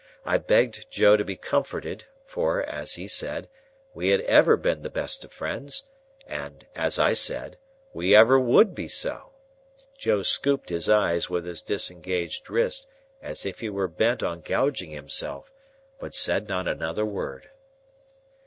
[0.25, 3.47] I begged Joe to be comforted, for (as he said)
[3.93, 5.83] we had ever been the best of friends,
[6.25, 7.59] and (as I said)
[7.93, 9.29] we ever would be so.
[9.95, 12.87] Joe scooped his eyes with his disengaged wrist,
[13.21, 15.51] as if he were bent on gouging himself,
[15.99, 17.51] but said not another word.
[17.53, 17.57] Mr.